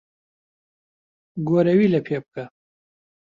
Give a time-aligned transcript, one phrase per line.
[1.47, 2.45] گۆرەوی لەپێ بکە.